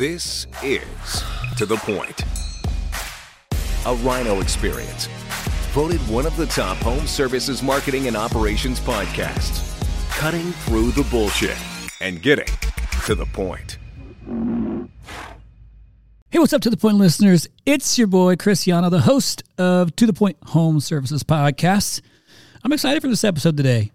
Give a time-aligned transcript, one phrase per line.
[0.00, 1.22] This is
[1.58, 2.22] To the Point,
[3.84, 5.08] a Rhino experience.
[5.72, 9.60] Voted one of the top home services marketing and operations podcasts.
[10.12, 11.58] Cutting through the bullshit
[12.00, 12.48] and getting
[13.04, 13.76] to the point.
[16.30, 17.46] Hey, what's up to the point listeners?
[17.66, 22.00] It's your boy Chris Yano, the host of To the Point Home Services Podcast.
[22.64, 23.92] I'm excited for this episode today.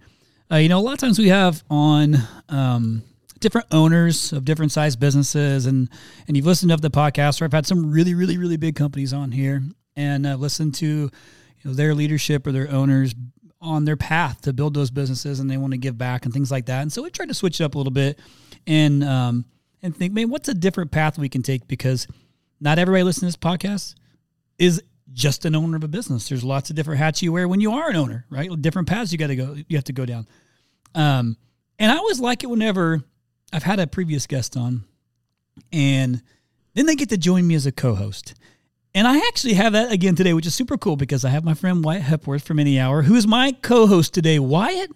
[0.51, 2.17] Uh, you know, a lot of times we have on
[2.47, 3.01] um,
[3.45, 5.87] different owners of different size businesses, and
[6.27, 9.13] and you've listened to the podcast, or I've had some really, really, really big companies
[9.13, 9.61] on here,
[9.95, 11.11] and uh, listened to you
[11.63, 13.13] know their leadership or their owners
[13.61, 16.49] on their path to build those businesses, and they want to give back and things
[16.49, 16.81] like that.
[16.81, 18.19] And so we tried to switch it up a little bit,
[18.65, 19.45] and um,
[19.83, 22.07] and think, man, what's a different path we can take because
[22.59, 23.93] not everybody listening to this podcast
[24.57, 24.81] is
[25.13, 26.29] just an owner of a business.
[26.29, 28.49] There's lots of different hats you wear when you are an owner, right?
[28.59, 30.25] Different paths you got to go, you have to go down.
[30.95, 31.37] Um,
[31.77, 33.03] and I always like it whenever
[33.53, 34.85] I've had a previous guest on,
[35.71, 36.21] and
[36.73, 38.33] then they get to join me as a co-host.
[38.93, 41.53] And I actually have that again today, which is super cool because I have my
[41.53, 44.39] friend Wyatt Hepworth from Any Hour, who is my co-host today.
[44.39, 44.89] Wyatt,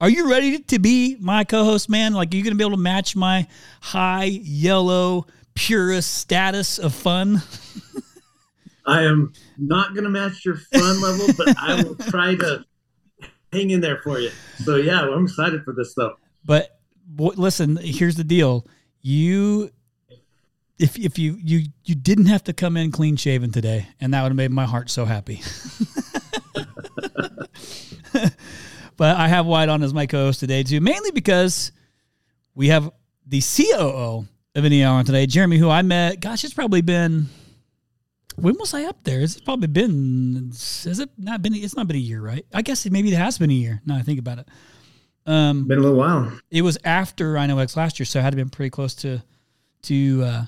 [0.00, 2.14] are you ready to be my co-host, man?
[2.14, 3.46] Like, are you going to be able to match my
[3.80, 7.42] high yellow purist status of fun?
[8.86, 12.64] I am not going to match your fun level, but I will try to
[13.52, 14.30] hang in there for you.
[14.64, 16.16] So yeah, I'm excited for this though.
[16.44, 16.73] But
[17.16, 18.66] listen, here's the deal:
[19.00, 19.70] you,
[20.78, 24.22] if if you you you didn't have to come in clean shaven today, and that
[24.22, 25.40] would have made my heart so happy.
[28.96, 31.72] but I have Wyatt on as my co-host today too, mainly because
[32.54, 32.90] we have
[33.26, 36.20] the COO of Hour today, Jeremy, who I met.
[36.20, 37.28] Gosh, it's probably been
[38.36, 39.20] when was I up there?
[39.20, 40.50] It's probably been.
[40.50, 41.54] Has it not been?
[41.54, 42.44] It's not been a year, right?
[42.52, 43.80] I guess it, maybe it has been a year.
[43.86, 44.48] Now I think about it.
[45.26, 46.38] Um, been a little while.
[46.50, 49.22] It was after Rhino X last year, so it had been pretty close to
[49.82, 50.44] to uh,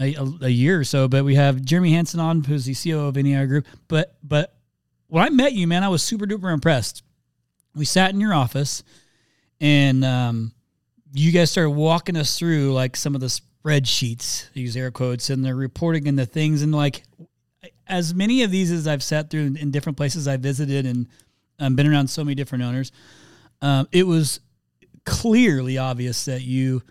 [0.00, 1.08] a, a, year or so.
[1.08, 3.66] But we have Jeremy Hansen on, who's the CEO of Any Hour Group.
[3.88, 4.54] But but
[5.08, 7.02] when I met you, man, I was super duper impressed.
[7.74, 8.82] We sat in your office,
[9.60, 10.52] and um,
[11.12, 13.26] you guys started walking us through like some of the
[13.64, 17.02] spreadsheets, use air quotes, and the reporting and the things, and like
[17.86, 21.08] as many of these as I've sat through in, different places I visited and
[21.58, 22.92] um, been around so many different owners,
[23.62, 24.40] um, it was
[25.04, 26.82] clearly obvious that you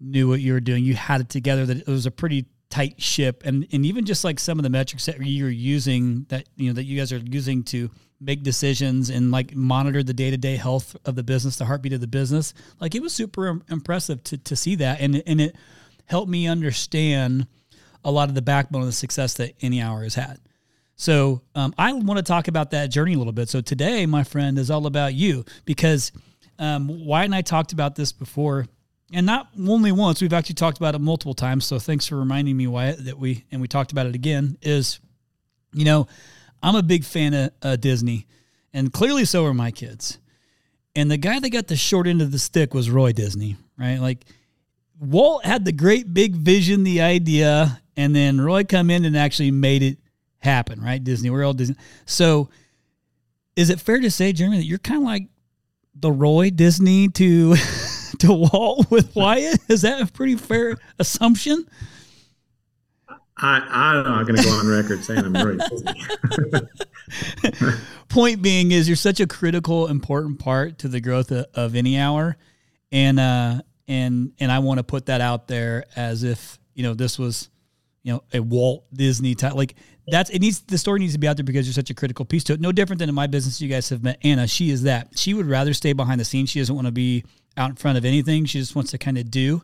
[0.00, 0.84] knew what you were doing.
[0.84, 1.66] You had it together.
[1.66, 4.70] That it was a pretty tight ship, and and even just like some of the
[4.70, 7.90] metrics that you're using that you know that you guys are using to
[8.20, 11.92] make decisions and like monitor the day to day health of the business, the heartbeat
[11.92, 12.54] of the business.
[12.80, 15.56] Like it was super impressive to to see that, and and it
[16.06, 17.46] helped me understand
[18.04, 20.38] a lot of the backbone of the success that Any Hour has had.
[20.96, 23.48] So um, I want to talk about that journey a little bit.
[23.48, 26.12] So today, my friend, is all about you because
[26.58, 28.66] um, Wyatt and I talked about this before,
[29.12, 30.20] and not only once.
[30.20, 31.66] We've actually talked about it multiple times.
[31.66, 34.56] So thanks for reminding me, Wyatt, that we and we talked about it again.
[34.62, 35.00] Is
[35.72, 36.06] you know,
[36.62, 38.26] I'm a big fan of uh, Disney,
[38.72, 40.18] and clearly so are my kids.
[40.96, 43.98] And the guy that got the short end of the stick was Roy Disney, right?
[43.98, 44.24] Like
[45.00, 49.50] Walt had the great big vision, the idea, and then Roy come in and actually
[49.50, 49.98] made it
[50.44, 51.02] happen, right?
[51.02, 51.76] Disney World, Disney.
[52.06, 52.50] So,
[53.56, 55.28] is it fair to say, Jeremy, that you're kind of like
[55.94, 57.56] the Roy Disney to
[58.18, 59.60] to Walt with Wyatt?
[59.68, 61.66] Is that a pretty fair assumption?
[63.36, 66.00] I, I'm not going to go on record saying I'm Roy Disney.
[68.08, 71.98] Point being is you're such a critical, important part to the growth of, of any
[71.98, 72.36] hour,
[72.92, 76.94] and uh, and and I want to put that out there as if you know
[76.94, 77.50] this was
[78.04, 79.74] you know a Walt Disney type like
[80.06, 82.24] that's it needs the story needs to be out there because you're such a critical
[82.24, 82.60] piece to it.
[82.60, 83.60] No different than in my business.
[83.60, 84.46] You guys have met Anna.
[84.46, 85.18] She is that.
[85.18, 86.50] She would rather stay behind the scenes.
[86.50, 87.24] She doesn't want to be
[87.56, 88.44] out in front of anything.
[88.44, 89.62] She just wants to kind of do.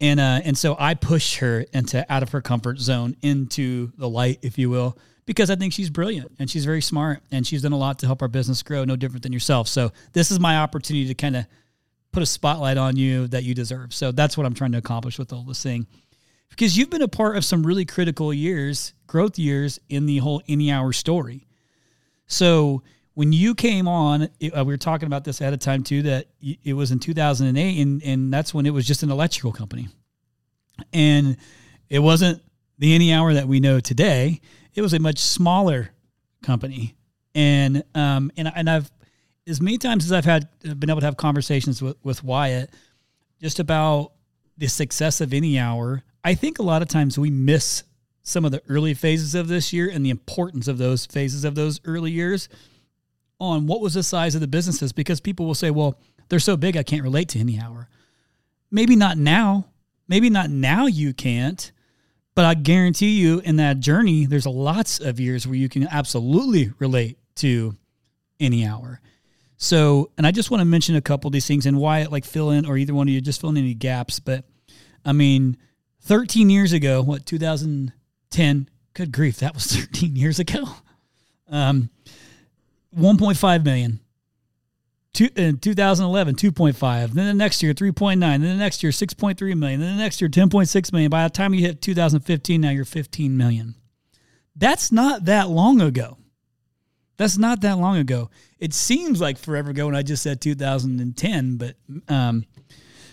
[0.00, 4.08] And uh, and so I push her into out of her comfort zone into the
[4.08, 4.96] light, if you will,
[5.26, 8.06] because I think she's brilliant and she's very smart and she's done a lot to
[8.06, 8.84] help our business grow.
[8.84, 9.68] No different than yourself.
[9.68, 11.46] So this is my opportunity to kind of
[12.12, 13.92] put a spotlight on you that you deserve.
[13.92, 15.86] So that's what I'm trying to accomplish with all this thing
[16.50, 20.42] because you've been a part of some really critical years, growth years in the whole
[20.48, 21.46] any hour story.
[22.26, 22.82] So
[23.14, 26.02] when you came on, it, uh, we were talking about this at a time too,
[26.02, 29.88] that it was in 2008 and, and that's when it was just an electrical company.
[30.92, 31.36] And
[31.88, 32.42] it wasn't
[32.78, 34.40] the any hour that we know today.
[34.74, 35.90] It was a much smaller
[36.42, 36.94] company.
[37.34, 38.90] And, um, and, and I've,
[39.46, 42.70] as many times as I've had been able to have conversations with, with Wyatt
[43.40, 44.12] just about
[44.58, 47.84] the success of any hour I think a lot of times we miss
[48.22, 51.54] some of the early phases of this year and the importance of those phases of
[51.54, 52.50] those early years
[53.40, 56.56] on what was the size of the businesses because people will say, well, they're so
[56.56, 57.88] big, I can't relate to any hour.
[58.70, 59.68] Maybe not now.
[60.08, 61.72] Maybe not now you can't,
[62.38, 66.72] But I guarantee you, in that journey, there's lots of years where you can absolutely
[66.78, 67.74] relate to
[68.38, 69.00] any hour.
[69.56, 72.24] So, and I just want to mention a couple of these things and why, like,
[72.24, 74.20] fill in, or either one of you just fill in any gaps.
[74.20, 74.44] But
[75.08, 75.56] I mean,
[76.02, 78.68] 13 years ago, what, 2010?
[78.92, 80.64] Good grief, that was 13 years ago.
[81.48, 81.88] Um,
[82.94, 84.00] 1.5 million.
[85.14, 87.12] Two, in 2011, 2.5.
[87.12, 88.20] Then the next year, 3.9.
[88.20, 89.80] Then the next year, 6.3 million.
[89.80, 91.08] Then the next year, 10.6 million.
[91.08, 93.76] By the time you hit 2015, now you're 15 million.
[94.56, 96.18] That's not that long ago.
[97.16, 98.28] That's not that long ago.
[98.58, 101.76] It seems like forever ago when I just said 2010, but
[102.08, 102.44] um,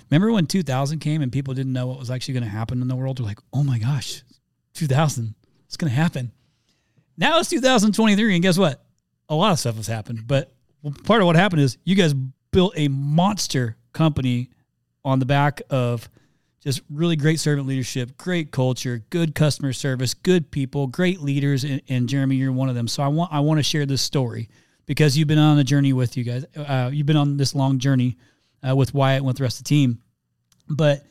[0.10, 2.88] remember when 2000 came and people didn't know what was actually going to happen in
[2.88, 3.18] the world?
[3.18, 4.24] They're like, oh my gosh,
[4.74, 5.36] 2000,
[5.66, 6.32] it's going to happen.
[7.18, 8.84] Now it's 2023, and guess what?
[9.30, 10.54] A lot of stuff has happened, but
[11.04, 12.14] part of what happened is you guys
[12.52, 14.50] built a monster company
[15.04, 16.10] on the back of
[16.62, 21.82] just really great servant leadership, great culture, good customer service, good people, great leaders, and,
[21.88, 22.88] and Jeremy, you're one of them.
[22.88, 24.50] So I want I want to share this story
[24.86, 26.46] because you've been on a journey with you guys.
[26.56, 28.18] Uh, you've been on this long journey
[28.68, 30.02] uh, with Wyatt and with the rest of the team.
[30.70, 31.04] But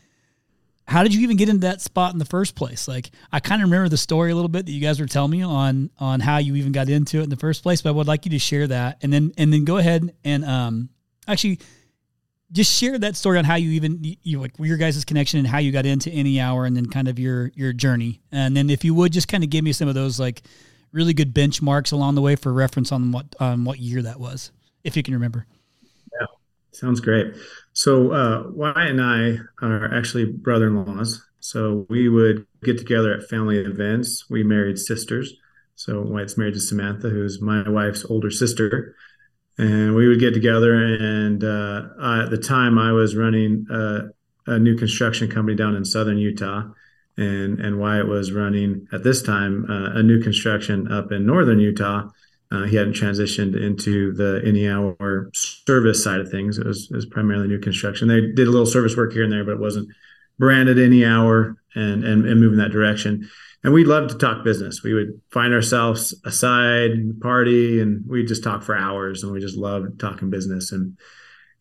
[0.87, 2.87] how did you even get into that spot in the first place?
[2.87, 5.31] Like I kind of remember the story a little bit that you guys were telling
[5.31, 7.93] me on on how you even got into it in the first place, but I
[7.93, 10.91] would like you to share that and then and then go ahead and um
[11.27, 11.61] actually
[12.53, 15.59] just share that story on how you even you like your guys' connection and how
[15.59, 18.21] you got into any hour and then kind of your your journey.
[18.31, 20.43] And then if you would just kind of give me some of those like
[20.93, 24.53] really good benchmarks along the way for reference on what on what year that was,
[24.85, 25.47] if you can remember.
[26.75, 27.35] Sounds great.
[27.73, 31.25] So uh, Wyatt and I are actually brother-in-laws.
[31.39, 34.29] So we would get together at family events.
[34.29, 35.35] We married sisters.
[35.77, 38.97] So Wyatt's married to Samantha, who's my wife's older sister,
[39.59, 40.75] and we would get together.
[40.75, 44.01] And uh, I, at the time, I was running a,
[44.47, 46.63] a, new construction company down in southern Utah,
[47.17, 51.61] and and Wyatt was running at this time uh, a new construction up in northern
[51.61, 52.09] Utah.
[52.51, 56.59] Uh, he hadn't transitioned into the any hour service side of things.
[56.59, 58.09] It was, it was primarily new construction.
[58.09, 59.89] They did a little service work here and there, but it wasn't
[60.39, 63.29] branded any hour and, and, and move in that direction.
[63.63, 64.83] And we loved to talk business.
[64.83, 69.23] We would find ourselves aside, party, and we'd just talk for hours.
[69.23, 70.71] And we just loved talking business.
[70.71, 70.99] And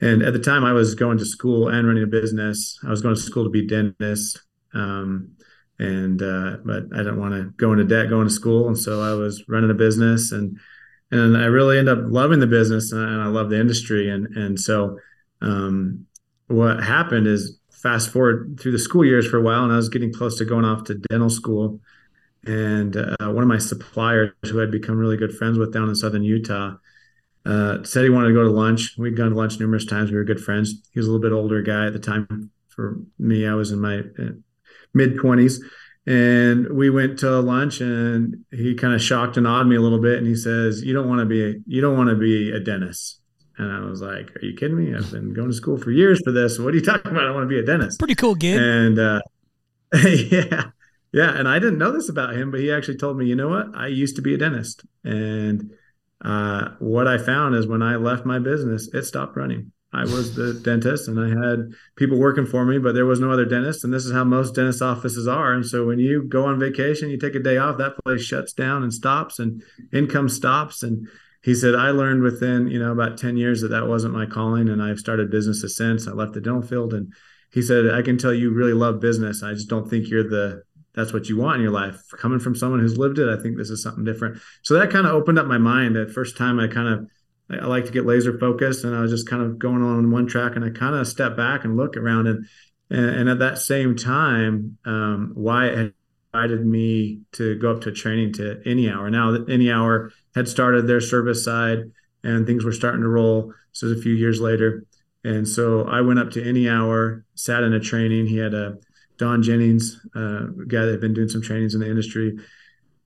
[0.01, 2.77] and at the time, I was going to school and running a business.
[2.85, 4.41] I was going to school to be dentist.
[4.73, 5.37] Um,
[5.79, 9.01] and uh, but I didn't want to go into debt going to school, and so
[9.01, 10.59] I was running a business and
[11.11, 14.09] and I really end up loving the business and I love the industry.
[14.09, 14.97] And and so
[15.41, 16.05] um,
[16.47, 19.89] what happened is fast forward through the school years for a while, and I was
[19.89, 21.79] getting close to going off to dental school.
[22.45, 25.95] And uh, one of my suppliers, who I'd become really good friends with down in
[25.95, 26.75] southern Utah,
[27.45, 28.95] uh, said he wanted to go to lunch.
[28.97, 30.11] We'd gone to lunch numerous times.
[30.11, 30.81] We were good friends.
[30.91, 32.49] He was a little bit older guy at the time.
[32.69, 34.33] For me, I was in my uh,
[34.93, 35.63] mid twenties
[36.05, 40.01] and we went to lunch and he kind of shocked and awed me a little
[40.01, 42.51] bit and he says you don't want to be a, you don't want to be
[42.51, 43.19] a dentist.
[43.57, 44.95] And i was like are you kidding me?
[44.95, 46.59] I've been going to school for years for this.
[46.59, 47.27] What are you talking about?
[47.27, 47.99] I want to be a dentist.
[47.99, 48.59] Pretty cool gig.
[48.59, 49.21] And uh,
[49.93, 50.71] yeah
[51.13, 51.37] yeah.
[51.37, 53.67] And i didn't know this about him but he actually told me you know what?
[53.75, 54.85] I used to be a dentist.
[55.03, 55.71] And
[56.23, 60.35] uh, what i found is when i left my business it stopped running I was
[60.35, 63.83] the dentist and I had people working for me, but there was no other dentist.
[63.83, 65.53] And this is how most dentist offices are.
[65.53, 68.53] And so when you go on vacation, you take a day off, that place shuts
[68.53, 70.81] down and stops and income stops.
[70.81, 71.07] And
[71.43, 74.67] he said, I learned within, you know, about 10 years that that wasn't my calling.
[74.67, 76.95] And I've started businesses since I left the dental field.
[76.95, 77.13] And
[77.51, 79.43] he said, I can tell you really love business.
[79.43, 80.63] I just don't think you're the,
[80.95, 82.01] that's what you want in your life.
[82.17, 84.39] Coming from someone who's lived it, I think this is something different.
[84.63, 85.95] So that kind of opened up my mind.
[85.95, 87.07] That first time I kind of,
[87.49, 90.27] I like to get laser focused, and I was just kind of going on one
[90.27, 92.45] track, and I kind of stepped back and look around, and
[92.89, 95.93] and, and at that same time, um, Wyatt had
[96.33, 99.09] invited me to go up to training to Any Hour.
[99.09, 101.91] Now, Any Hour had started their service side,
[102.23, 103.53] and things were starting to roll.
[103.81, 104.85] Was a few years later,
[105.23, 108.27] and so I went up to Any Hour, sat in a training.
[108.27, 108.77] He had a
[109.17, 112.37] Don Jennings, uh, guy that had been doing some trainings in the industry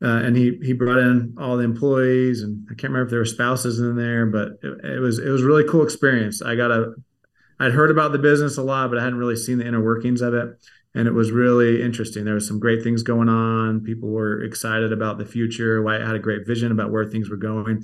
[0.04, 3.20] uh, and he he brought in all the employees, and I can't remember if there
[3.20, 6.42] were spouses in there, but it, it was it was a really cool experience.
[6.42, 6.94] I got a
[7.60, 10.22] I'd heard about the business a lot, but I hadn't really seen the inner workings
[10.22, 10.50] of it,
[10.94, 12.26] and it was really interesting.
[12.26, 13.84] There was some great things going on.
[13.84, 15.82] People were excited about the future.
[15.82, 17.84] Wyatt had a great vision about where things were going,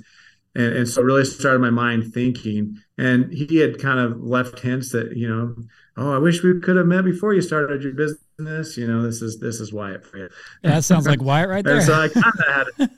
[0.54, 2.76] and, and so really started my mind thinking.
[2.96, 5.56] And he had kind of left hints that you know,
[5.96, 8.76] oh, I wish we could have met before you started your business this.
[8.76, 10.28] You know, this is this is Wyatt for you.
[10.62, 11.80] Yeah, that sounds like Wyatt right there.
[11.80, 12.88] so I kind of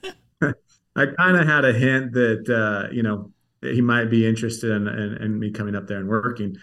[0.41, 0.55] had,
[0.97, 4.87] I kind of had a hint that uh, you know he might be interested in,
[4.87, 6.57] in, in, me coming up there and working.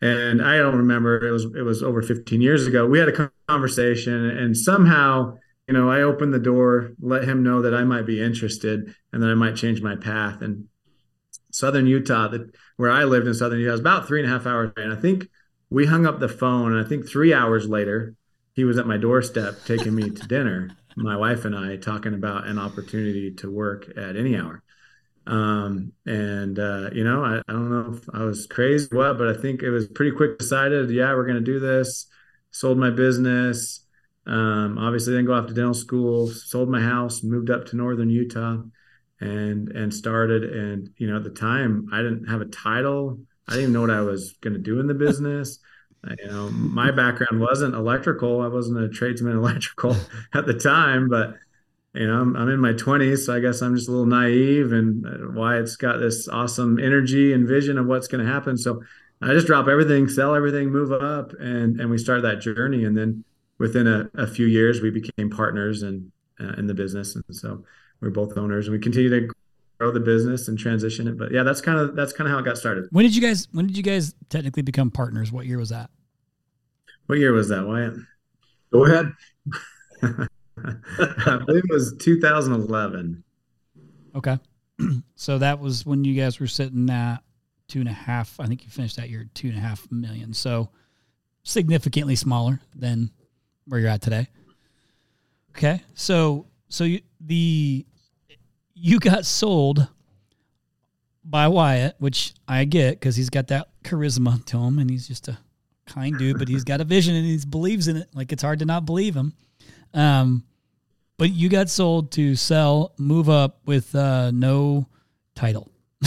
[0.00, 2.86] And I don't remember it was it was over 15 years ago.
[2.86, 7.62] We had a conversation, and somehow you know, I opened the door, let him know
[7.62, 10.42] that I might be interested and that I might change my path.
[10.42, 10.68] And
[11.50, 14.46] Southern Utah, that where I lived in Southern Utah, was about three and a half
[14.46, 14.72] hours.
[14.76, 15.28] And I think
[15.74, 18.14] we hung up the phone, and I think three hours later,
[18.52, 20.70] he was at my doorstep taking me to dinner.
[20.96, 24.62] My wife and I talking about an opportunity to work at any hour.
[25.26, 29.18] Um, and uh, you know, I, I don't know if I was crazy or what,
[29.18, 32.06] but I think it was pretty quick decided, yeah, we're gonna do this.
[32.52, 33.84] Sold my business.
[34.26, 38.10] Um, obviously then go off to dental school, sold my house, moved up to northern
[38.10, 38.58] Utah
[39.20, 43.18] and and started and you know at the time I didn't have a title.
[43.48, 45.58] I didn't even know what I was going to do in the business.
[46.18, 48.40] you know, my background wasn't electrical.
[48.40, 49.96] I wasn't a tradesman electrical
[50.34, 51.34] at the time, but
[51.94, 54.72] you know, I'm, I'm in my 20s, so I guess I'm just a little naive
[54.72, 58.56] and uh, Wyatt's got this awesome energy and vision of what's going to happen.
[58.56, 58.82] So
[59.22, 62.84] I just drop everything, sell everything, move up, and and we started that journey.
[62.84, 63.24] And then
[63.58, 66.10] within a, a few years, we became partners and
[66.40, 67.64] uh, in the business, and so
[68.00, 69.32] we're both owners, and we continue to
[69.78, 71.18] grow the business and transition it.
[71.18, 72.86] But yeah, that's kind of that's kind of how it got started.
[72.90, 75.32] When did you guys When did you guys technically become partners?
[75.32, 75.90] What year was that?
[77.06, 77.94] What year was that, Wyatt?
[78.72, 79.12] Go ahead.
[81.26, 83.22] I believe it was 2011.
[84.16, 84.38] Okay,
[85.16, 87.18] so that was when you guys were sitting at
[87.68, 88.38] two and a half.
[88.40, 90.32] I think you finished that year at two and a half million.
[90.32, 90.70] So
[91.42, 93.10] significantly smaller than
[93.66, 94.28] where you're at today.
[95.50, 97.86] Okay, so so you, the
[98.74, 99.88] you got sold
[101.24, 105.28] by Wyatt, which I get because he's got that charisma to him, and he's just
[105.28, 105.38] a
[105.86, 108.08] kind dude, but he's got a vision and he believes in it.
[108.14, 109.34] Like it's hard to not believe him.
[109.92, 110.44] Um,
[111.16, 114.88] but you got sold to sell, move up with uh, no
[115.34, 115.70] title.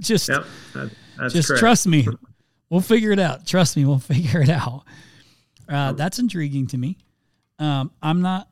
[0.00, 0.90] just, yep, that,
[1.30, 1.60] just correct.
[1.60, 2.06] trust me.
[2.68, 3.46] We'll figure it out.
[3.46, 4.82] Trust me, we'll figure it out.
[5.68, 6.98] Uh, that's intriguing to me.
[7.60, 8.48] Um, I'm not.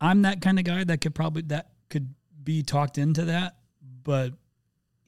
[0.00, 3.56] I'm that kind of guy that could probably that could be talked into that,
[4.04, 4.32] but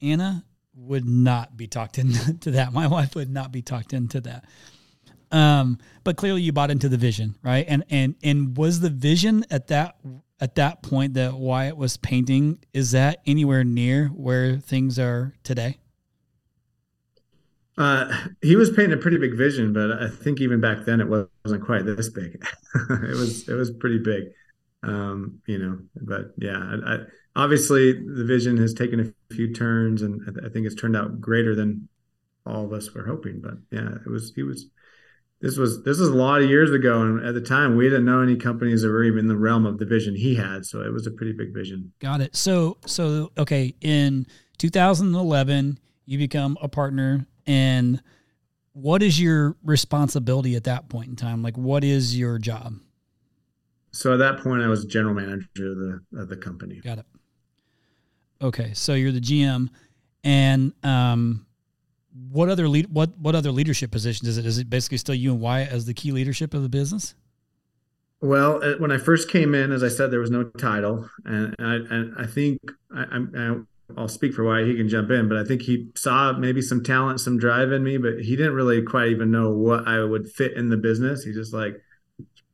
[0.01, 0.45] Anna
[0.75, 2.73] would not be talked into that.
[2.73, 4.45] My wife would not be talked into that.
[5.31, 7.65] Um, but clearly you bought into the vision, right?
[7.67, 9.95] And and and was the vision at that
[10.41, 15.77] at that point that Wyatt was painting is that anywhere near where things are today?
[17.77, 21.07] Uh, he was painting a pretty big vision, but I think even back then it
[21.07, 22.43] wasn't quite this big.
[22.89, 24.25] it was it was pretty big,
[24.83, 25.79] um, you know.
[25.95, 26.97] But yeah, I, I,
[27.35, 31.21] obviously the vision has taken a few turns, and I, I think it's turned out
[31.21, 31.87] greater than
[32.45, 33.41] all of us were hoping.
[33.41, 34.67] But yeah, it was he was
[35.41, 38.05] this was this was a lot of years ago, and at the time we didn't
[38.05, 40.65] know any companies that were even in the realm of the vision he had.
[40.65, 41.93] So it was a pretty big vision.
[41.99, 42.35] Got it.
[42.35, 48.01] So so okay, in 2011, you become a partner, and
[48.73, 51.41] what is your responsibility at that point in time?
[51.41, 52.75] Like, what is your job?
[53.91, 56.79] So at that point, I was general manager of the of the company.
[56.83, 57.05] Got it.
[58.41, 59.69] Okay, so you're the GM,
[60.23, 61.45] and um,
[62.31, 64.45] what other lead what what other leadership positions is it?
[64.45, 67.15] Is it basically still you and Wyatt as the key leadership of the business?
[68.21, 71.55] Well, uh, when I first came in, as I said, there was no title, and
[71.57, 72.59] I, and I think
[72.95, 73.67] I, I'm,
[73.97, 74.67] I'll speak for Wyatt.
[74.67, 77.83] He can jump in, but I think he saw maybe some talent, some drive in
[77.83, 81.23] me, but he didn't really quite even know what I would fit in the business.
[81.23, 81.81] He just like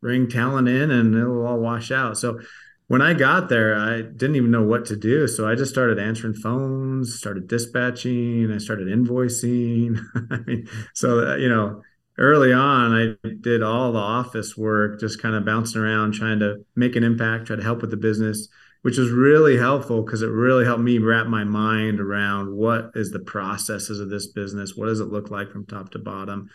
[0.02, 2.18] bring talent in, and it'll all wash out.
[2.18, 2.40] So
[2.88, 5.28] when I got there, I didn't even know what to do.
[5.28, 10.00] So I just started answering phones, started dispatching, I started invoicing.
[10.32, 11.82] I mean, so, uh, you know,
[12.18, 16.66] early on, I did all the office work, just kind of bouncing around, trying to
[16.76, 18.48] make an impact, try to help with the business,
[18.84, 23.12] which was really helpful because it really helped me wrap my mind around what is
[23.12, 24.76] the processes of this business?
[24.78, 26.50] What does it look like from top to bottom?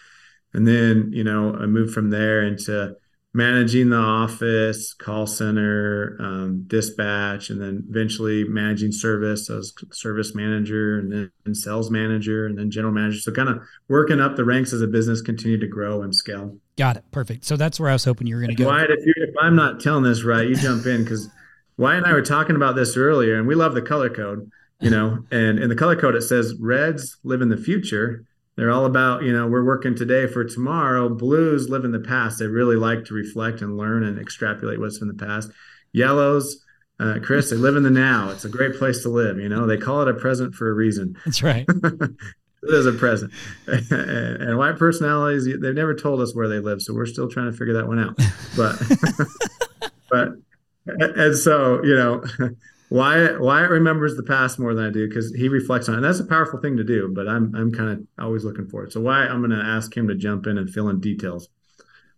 [0.55, 2.97] And then, you know, I moved from there into
[3.35, 10.99] managing the office, call center, um, dispatch, and then eventually managing service as service manager
[10.99, 13.19] and then sales manager and then general manager.
[13.19, 16.59] So kind of working up the ranks as a business continue to grow and scale.
[16.77, 17.05] Got it.
[17.11, 17.45] Perfect.
[17.45, 18.69] So that's where I was hoping you were going to go.
[18.69, 21.31] Wyatt, if, you, if I'm not telling this right, you jump in because
[21.79, 24.91] Wyatt and I were talking about this earlier, and we love the color code, you
[24.91, 28.27] know, and in the color code it says reds live in the future
[28.63, 31.09] they're all about you know we're working today for tomorrow.
[31.09, 32.39] Blues live in the past.
[32.39, 35.51] They really like to reflect and learn and extrapolate what's in the past.
[35.93, 36.65] Yellows
[37.01, 38.31] uh, chris they live in the now.
[38.31, 39.67] It's a great place to live you know?
[39.67, 41.17] They call it a present for a reason.
[41.25, 41.67] That's right.
[42.65, 43.33] It is a present.
[43.91, 47.59] And white personalities they've never told us where they live so we're still trying to
[47.59, 48.17] figure that one out.
[48.57, 48.81] But
[50.09, 50.29] but
[50.87, 52.23] and so you know
[52.93, 55.99] Wyatt Wyatt remembers the past more than I do because he reflects on it.
[55.99, 58.85] And that's a powerful thing to do, but I'm I'm kind of always looking for
[58.85, 58.93] it.
[58.93, 61.49] So Wyatt, I'm going to ask him to jump in and fill in details.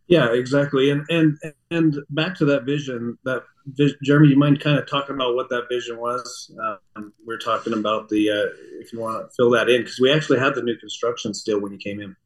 [0.09, 0.90] Yeah, exactly.
[0.90, 1.38] And and
[1.71, 5.49] and back to that vision, that vision, Jeremy, you mind kind of talking about what
[5.50, 6.52] that vision was?
[6.97, 10.12] Um, we're talking about the uh, if you want to fill that in because we
[10.12, 12.16] actually had the new construction still when you came in.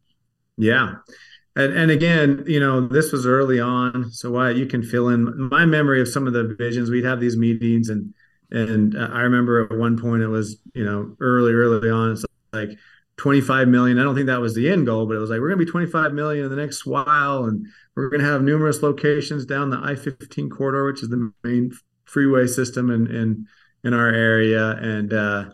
[0.57, 0.95] Yeah.
[1.55, 5.49] And, and again, you know, this was early on, so why you can fill in
[5.51, 6.89] my memory of some of the visions.
[6.89, 8.15] We'd have these meetings, and
[8.51, 12.71] and I remember at one point it was, you know, early, early on, it's like
[13.19, 13.99] 25 million.
[13.99, 15.67] I don't think that was the end goal, but it was like we're going to
[15.67, 19.71] be 25 million in the next while, and we're going to have numerous locations down
[19.71, 21.73] the I-15 corridor, which is the main
[22.05, 23.47] freeway system in in
[23.85, 25.45] in our area, and uh,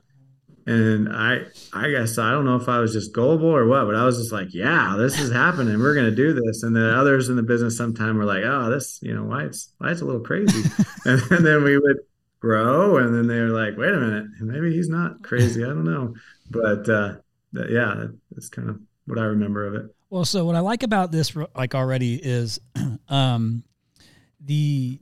[0.67, 3.97] and I I guess I don't know if I was just gullible or what, but
[3.97, 5.81] I was just like, yeah, this is happening.
[5.81, 8.71] We're going to do this, and then others in the business sometime were like, oh,
[8.71, 10.63] this you know Wyatt's why it's a little crazy,
[11.05, 11.99] and, and then we would
[12.45, 15.65] grow, and then they're like, wait a minute, maybe he's not crazy.
[15.65, 16.15] I don't know,
[16.51, 16.89] but.
[16.89, 17.15] uh
[17.55, 19.95] that, yeah, that's kind of what I remember of it.
[20.11, 22.61] Well, so what I like about this, like already, is
[23.09, 23.65] um,
[24.41, 25.01] the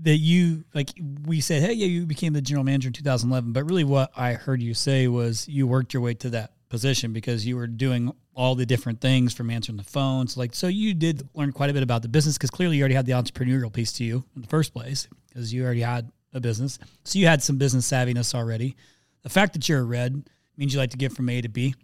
[0.00, 0.90] that you like
[1.26, 4.34] we said, hey, yeah, you became the general manager in 2011, but really what I
[4.34, 8.12] heard you say was you worked your way to that position because you were doing
[8.38, 10.36] all the different things from answering the phones.
[10.36, 12.94] Like, so you did learn quite a bit about the business because clearly you already
[12.94, 16.38] had the entrepreneurial piece to you in the first place because you already had a
[16.38, 16.78] business.
[17.02, 18.76] So you had some business savviness already.
[19.22, 21.74] The fact that you're a red means you like to get from A to B,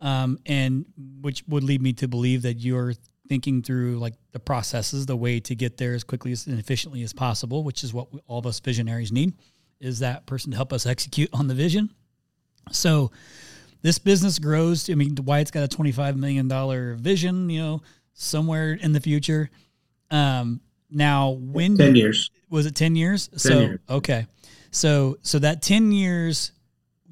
[0.00, 0.86] um, and
[1.20, 2.94] which would lead me to believe that you're
[3.28, 7.02] thinking through like the processes, the way to get there as quickly as, and efficiently
[7.02, 9.34] as possible, which is what we, all of us visionaries need,
[9.80, 11.90] is that person to help us execute on the vision.
[12.70, 13.10] So
[13.82, 14.88] this business grows.
[14.88, 17.82] I mean, Wyatt's got a twenty-five million dollar vision, you know,
[18.14, 19.50] somewhere in the future.
[20.10, 20.60] Um,
[20.90, 22.74] now, when ten years was it?
[22.74, 23.28] Ten years.
[23.28, 23.80] 10 so years.
[23.88, 24.26] okay,
[24.70, 26.52] so so that ten years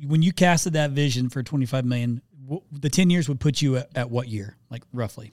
[0.07, 2.23] when you casted that vision for 25 million,
[2.73, 5.33] the 10 years would put you at, at what year, like roughly?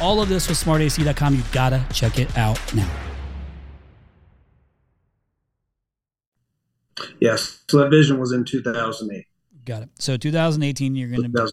[0.00, 1.34] all of this with smartac.com.
[1.34, 2.90] You've got to check it out now.
[7.20, 7.62] Yes.
[7.68, 9.26] So that vision was in 2008.
[9.64, 9.88] Got it.
[9.98, 11.52] So 2018, you're going to.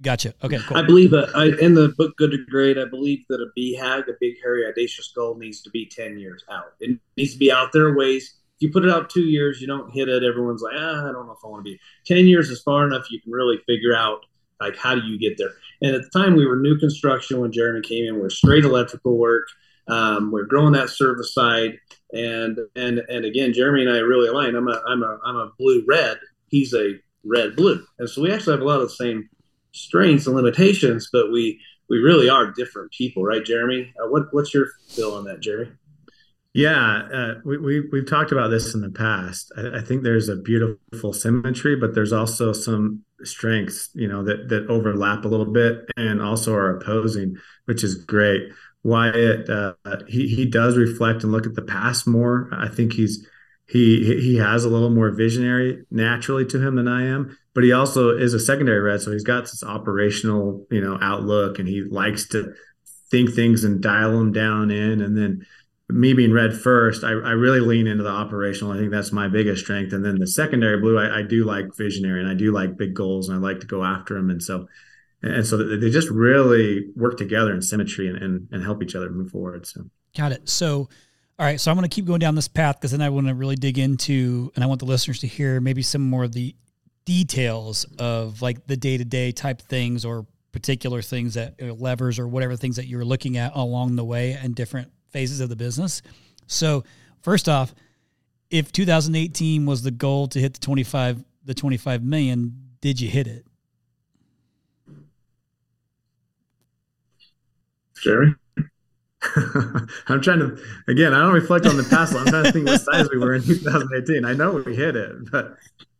[0.00, 0.34] Gotcha.
[0.42, 0.76] Okay, cool.
[0.76, 4.08] I believe that I, in the book Good to Great, I believe that a BHAG,
[4.08, 6.72] a big, hairy, audacious goal, needs to be 10 years out.
[6.80, 8.34] It needs to be out there ways.
[8.56, 10.24] If you put it out two years, you don't hit it.
[10.24, 11.78] Everyone's like, ah, I don't know if I want to be.
[12.06, 13.12] 10 years is far enough.
[13.12, 14.26] You can really figure out,
[14.60, 15.52] like, how do you get there?
[15.82, 18.14] And at the time, we were new construction when Jeremy came in.
[18.14, 19.46] We are straight electrical work.
[19.88, 21.78] Um, we're growing that service side.
[22.12, 24.54] And, and, and again, Jeremy and I really align.
[24.54, 26.18] I'm a, I'm a, I'm a blue red.
[26.48, 27.84] He's a red blue.
[27.98, 29.28] And so we actually have a lot of the same
[29.72, 33.92] strengths and limitations, but we we really are different people, right, Jeremy?
[34.02, 35.72] Uh, what what's your feel on that, Jeremy?
[36.54, 39.50] Yeah, uh, we, we we've talked about this in the past.
[39.56, 44.50] I, I, think there's a beautiful symmetry, but there's also some strengths, you know, that
[44.50, 48.50] that overlap a little bit and also are opposing, which is great.
[48.82, 49.74] Wyatt, uh,
[50.06, 52.50] he he does reflect and look at the past more.
[52.52, 53.26] I think he's
[53.66, 57.72] he he has a little more visionary naturally to him than I am, but he
[57.72, 61.82] also is a secondary red, so he's got this operational you know outlook, and he
[61.82, 62.52] likes to
[63.10, 65.00] think things and dial them down in.
[65.00, 65.46] And then
[65.92, 68.72] me being red first, I, I really lean into the operational.
[68.72, 69.92] I think that's my biggest strength.
[69.92, 72.94] And then the secondary blue, I, I do like visionary, and I do like big
[72.94, 74.30] goals, and I like to go after them.
[74.30, 74.66] And so
[75.22, 79.08] and so they just really work together in symmetry and, and, and help each other
[79.08, 79.66] move forward.
[79.66, 79.84] So
[80.16, 80.48] got it.
[80.48, 80.88] So
[81.38, 83.26] all right, so I'm going to keep going down this path because then I want
[83.26, 86.32] to really dig into, and I want the listeners to hear maybe some more of
[86.32, 86.54] the
[87.04, 92.28] details of like the day to day type things or particular things that levers or
[92.28, 96.02] whatever things that you're looking at along the way and different phases of the business.
[96.46, 96.84] So,
[97.20, 97.74] first off,
[98.50, 103.26] if 2018 was the goal to hit the 25 the 25 million, did you hit
[103.26, 103.46] it?
[108.02, 108.34] Jerry?
[110.08, 111.14] I'm trying to again.
[111.14, 112.14] I don't reflect on the past.
[112.14, 114.24] I'm trying to think what size we were in 2018.
[114.24, 115.56] I know we hit it, but um,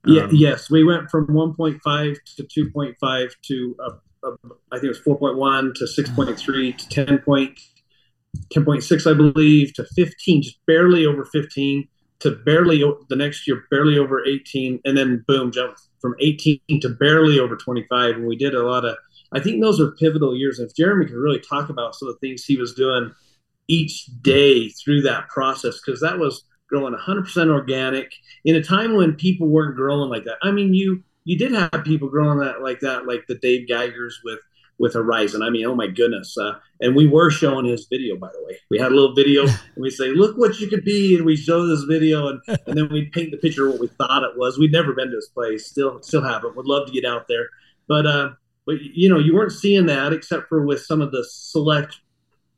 [0.07, 3.91] yeah, yes, we went from 1.5 to 2.5 to uh,
[4.25, 4.31] uh,
[4.71, 7.61] I think it was 4.1 to 6.3 to 10 point,
[8.55, 11.89] 10.6, I believe, to 15, just barely over 15
[12.21, 16.89] to barely the next year, barely over 18, and then boom, jumped from 18 to
[16.89, 18.17] barely over 25.
[18.17, 18.97] And we did a lot of
[19.33, 20.61] I think those are pivotal years.
[20.61, 23.13] If Jeremy could really talk about some of the things he was doing
[23.67, 28.13] each day through that process, because that was growing 100% organic
[28.45, 30.37] in a time when people weren't growing like that.
[30.43, 34.15] I mean, you you did have people growing that like that, like the Dave Geigers
[34.25, 34.41] with
[34.83, 35.43] with Horizon.
[35.43, 36.37] I mean, oh my goodness!
[36.37, 38.59] Uh, and we were showing his video, by the way.
[38.69, 41.37] We had a little video, and we say, "Look what you could be," and we
[41.37, 44.37] show this video, and, and then we paint the picture of what we thought it
[44.37, 44.59] was.
[44.59, 46.57] We'd never been to this place, still still haven't.
[46.57, 47.49] Would love to get out there,
[47.87, 48.31] but uh,
[48.67, 52.01] but you know, you weren't seeing that except for with some of the select,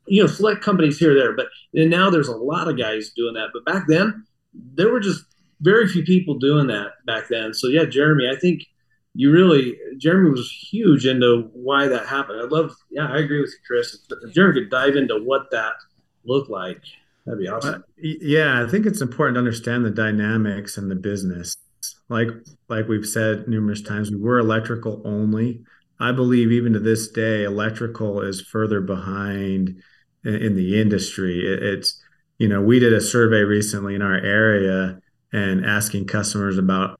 [0.07, 1.35] you know, select companies here or there.
[1.35, 3.49] But and now there's a lot of guys doing that.
[3.53, 5.25] But back then, there were just
[5.61, 7.53] very few people doing that back then.
[7.53, 8.65] So yeah, Jeremy, I think
[9.15, 12.41] you really Jeremy was huge into why that happened.
[12.41, 13.97] I love, yeah, I agree with you, Chris.
[14.23, 15.73] If Jeremy could dive into what that
[16.25, 16.81] looked like,
[17.25, 17.83] that'd be awesome.
[17.97, 21.55] Yeah, I think it's important to understand the dynamics and the business.
[22.09, 22.27] Like
[22.67, 25.63] like we've said numerous times, we were electrical only.
[25.97, 29.81] I believe even to this day, electrical is further behind
[30.25, 31.39] in, in the industry.
[31.39, 32.03] It, it's
[32.37, 34.99] you know we did a survey recently in our area
[35.31, 36.99] and asking customers about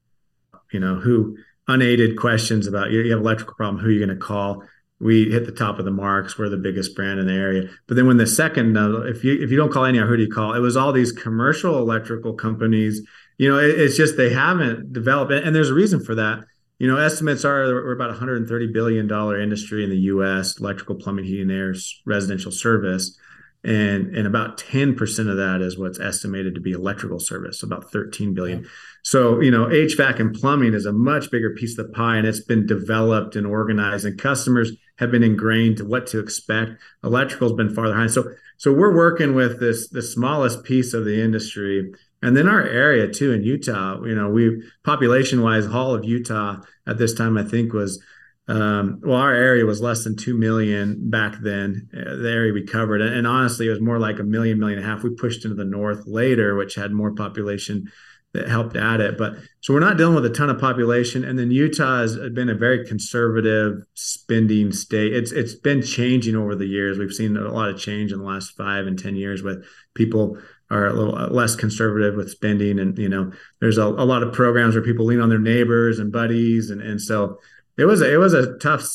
[0.72, 1.36] you know who
[1.68, 4.62] unaided questions about you have electrical problem who are you going to call?
[4.98, 7.68] We hit the top of the marks we're the biggest brand in the area.
[7.86, 10.22] But then when the second uh, if you if you don't call any who do
[10.22, 10.54] you call?
[10.54, 13.02] It was all these commercial electrical companies.
[13.38, 16.44] You know it, it's just they haven't developed and there's a reason for that.
[16.78, 21.24] You know estimates are we're about 130 billion dollar industry in the us electrical plumbing
[21.24, 21.74] heating air
[22.06, 23.18] residential service
[23.66, 24.96] and and about 10%
[25.28, 28.66] of that is what's estimated to be electrical service about 13 billion.
[29.02, 32.26] So you know hvac and plumbing is a much bigger piece of the pie and
[32.26, 36.80] it's been developed and organized and customers have been ingrained to what to expect.
[37.02, 38.12] Electrical's been farther behind.
[38.12, 41.92] So so we're working with this the smallest piece of the industry.
[42.22, 46.60] And then our area too in utah you know we population wise all of utah
[46.86, 48.02] at this time i think was
[48.48, 52.64] um, well, our area was less than 2 million back then, uh, the area we
[52.64, 53.00] covered.
[53.00, 55.02] And, and, honestly, it was more like a million, million and a half.
[55.02, 57.90] We pushed into the north later, which had more population
[58.34, 59.18] that helped add it.
[59.18, 61.24] But so we're not dealing with a ton of population.
[61.24, 65.12] And then Utah has been a very conservative spending state.
[65.12, 66.98] It's it's been changing over the years.
[66.98, 70.38] We've seen a lot of change in the last five and 10 years with people
[70.70, 72.78] are a little less conservative with spending.
[72.78, 75.98] And, you know, there's a, a lot of programs where people lean on their neighbors
[75.98, 76.70] and buddies.
[76.70, 77.38] And, and so
[77.78, 78.86] it was a, it was a tough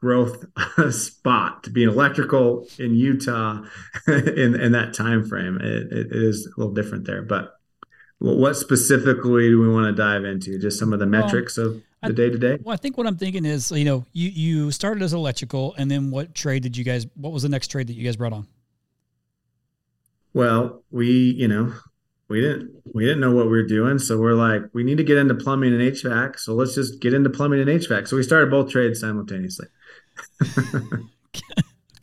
[0.00, 0.44] growth
[0.90, 3.64] spot to be an electrical in Utah
[4.06, 5.58] in in that time frame.
[5.60, 7.54] It, it is a little different there, but
[8.20, 10.58] what specifically do we want to dive into?
[10.58, 12.58] Just some of the metrics well, of the day to day.
[12.60, 15.90] Well, I think what I'm thinking is, you know, you you started as electrical, and
[15.90, 17.06] then what trade did you guys?
[17.14, 18.48] What was the next trade that you guys brought on?
[20.34, 21.72] Well, we, you know,
[22.28, 25.04] we didn't we didn't know what we were doing so we're like we need to
[25.04, 28.08] get into plumbing and hvac so let's just get into plumbing and hvac.
[28.08, 29.66] So we started both trades simultaneously.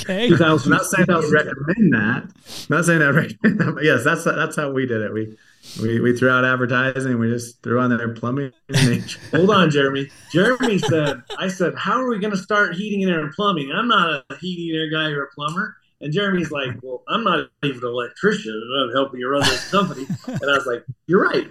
[0.07, 0.27] Okay.
[0.27, 2.31] I'm not saying i would recommend that.
[2.69, 5.11] Not saying i recommend that yes that's that's how we did it.
[5.11, 5.35] We
[5.81, 8.51] we, we threw out advertising we just threw on there plumbing
[9.31, 10.09] hold on jeremy.
[10.31, 13.71] Jeremy said i said how are we going to start heating and air and plumbing?
[13.71, 17.23] I'm not a heating and air guy or a plumber and Jeremy's like, well, I'm
[17.23, 20.05] not even an electrician, and I'm helping you run this company.
[20.27, 21.47] and I was like, you're right.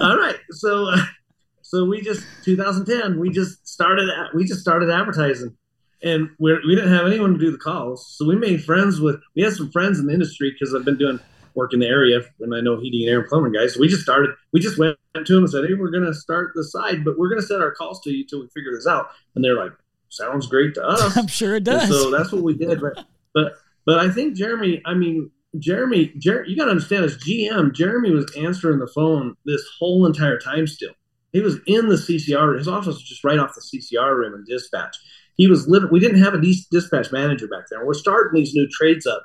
[0.00, 0.36] All right.
[0.50, 1.04] So, uh,
[1.62, 5.56] so we just 2010, we just started, we just started advertising,
[6.02, 8.06] and we're, we didn't have anyone to do the calls.
[8.16, 10.98] So we made friends with, we had some friends in the industry because I've been
[10.98, 11.18] doing
[11.54, 13.74] work in the area and I know heating and air and plumbing guys.
[13.74, 16.14] So we just started, we just went to them and said, hey, we're going to
[16.14, 18.72] start the side, but we're going to send our calls to you until we figure
[18.74, 19.08] this out.
[19.34, 19.72] And they're like,
[20.10, 21.16] sounds great to us.
[21.16, 21.84] I'm sure it does.
[21.84, 22.80] And so that's what we did.
[22.80, 23.06] But
[23.36, 23.52] but
[23.84, 28.10] but I think Jeremy, I mean Jeremy, Jer- you got to understand as GM, Jeremy
[28.10, 30.92] was answering the phone this whole entire time still.
[31.32, 32.56] He was in the CCR.
[32.56, 34.96] His office was just right off the CCR room and dispatch.
[35.36, 37.84] He was literally, we didn't have a dispatch manager back then.
[37.84, 39.24] We're starting these new trades up.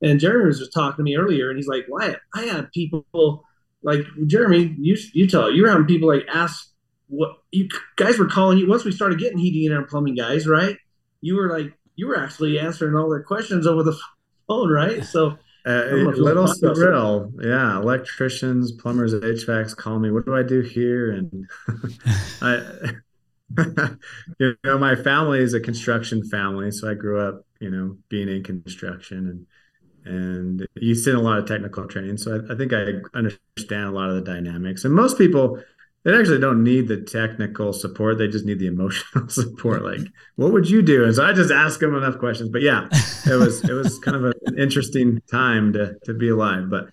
[0.00, 3.44] And Jeremy was just talking to me earlier, and he's like, Wyatt, I had people
[3.82, 6.70] like Jeremy, you you tell you were having people like ask
[7.08, 10.76] what you guys were calling you once we started getting heating and plumbing guys, right?
[11.20, 13.98] You were like, you were actually answering all their questions over the
[14.46, 15.04] phone, right?
[15.04, 17.76] So uh, little surreal, yeah.
[17.76, 20.12] Electricians, plumbers, HVACs call me.
[20.12, 21.10] What do I do here?
[21.10, 21.48] And
[22.40, 22.92] I,
[24.38, 28.28] you know, my family is a construction family, so I grew up, you know, being
[28.28, 29.46] in construction and
[30.04, 32.16] and you see a lot of technical training.
[32.16, 34.84] So I, I think I understand a lot of the dynamics.
[34.84, 35.60] And most people
[36.04, 38.18] they actually don't need the technical support.
[38.18, 39.82] They just need the emotional support.
[39.82, 40.00] Like,
[40.36, 41.04] what would you do?
[41.04, 42.50] And so I just ask them enough questions.
[42.50, 42.88] But yeah,
[43.26, 46.70] it was it was kind of an interesting time to to be alive.
[46.70, 46.90] But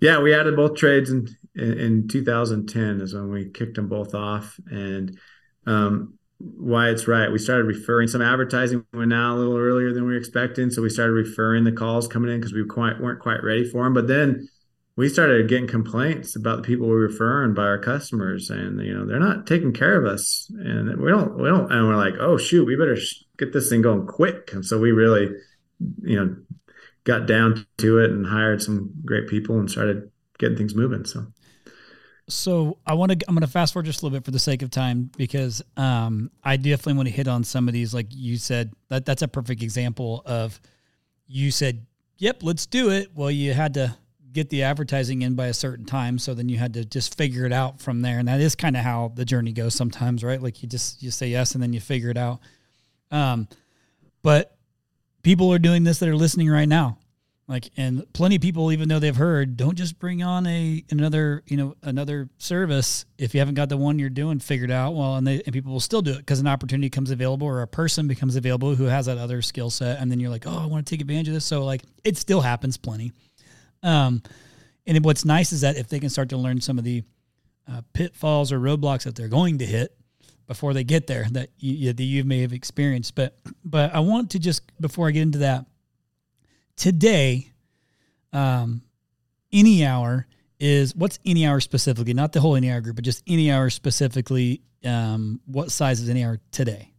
[0.00, 4.14] yeah, we added both trades in in, in 2010 is when we kicked them both
[4.14, 4.58] off.
[4.70, 5.18] And
[5.66, 7.32] um, Wyatt's right.
[7.32, 10.82] We started referring some advertising went out a little earlier than we were expecting, so
[10.82, 13.94] we started referring the calls coming in because we quite weren't quite ready for them.
[13.94, 14.48] But then
[14.96, 18.94] we started getting complaints about the people we were referring by our customers, and you
[18.94, 22.14] know they're not taking care of us, and we don't we don't, and we're like,
[22.18, 22.96] oh shoot, we better
[23.38, 24.52] get this thing going quick.
[24.52, 25.34] And so we really,
[26.02, 26.36] you know,
[27.04, 31.04] got down to it and hired some great people and started getting things moving.
[31.04, 31.26] So
[32.28, 33.28] so I want to.
[33.28, 35.62] I'm going to fast forward just a little bit for the sake of time because
[35.76, 37.94] um, I definitely want to hit on some of these.
[37.94, 40.60] Like you said, that that's a perfect example of
[41.28, 41.86] you said,
[42.18, 43.96] "Yep, let's do it." Well, you had to
[44.36, 47.44] get the advertising in by a certain time, so then you had to just figure
[47.44, 48.18] it out from there.
[48.18, 50.40] And that is kind of how the journey goes sometimes, right?
[50.40, 52.38] Like you just you say yes and then you figure it out.
[53.10, 53.48] Um,
[54.22, 54.56] but
[55.22, 56.98] people are doing this that are listening right now.
[57.48, 61.44] Like, and plenty of people, even though they've heard, don't just bring on a another,
[61.46, 64.94] you know, another service if you haven't got the one you're doing figured out.
[64.94, 67.62] Well, and they and people will still do it because an opportunity comes available or
[67.62, 70.58] a person becomes available who has that other skill set, and then you're like, oh,
[70.58, 71.44] I want to take advantage of this.
[71.44, 73.12] So like, it still happens plenty.
[73.82, 74.22] Um,
[74.86, 77.02] and what's nice is that if they can start to learn some of the
[77.68, 79.96] uh, pitfalls or roadblocks that they're going to hit
[80.46, 84.30] before they get there that you, that you may have experienced, but but I want
[84.30, 85.66] to just before I get into that
[86.76, 87.50] today,
[88.32, 88.82] um,
[89.52, 90.26] any hour
[90.60, 93.70] is what's any hour specifically, not the whole any hour group, but just any hour
[93.70, 94.62] specifically.
[94.84, 96.92] Um, what size is any hour today?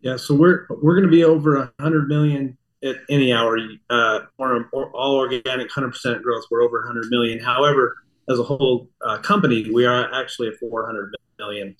[0.00, 3.58] Yeah, so we're we're going to be over a hundred million at any hour.
[3.90, 6.44] Uh, or, or all organic, hundred percent growth.
[6.50, 7.38] We're over hundred million.
[7.38, 7.96] However,
[8.28, 11.76] as a whole uh, company, we are actually a four hundred million